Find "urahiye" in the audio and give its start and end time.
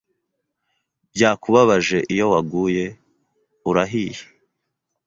3.69-4.21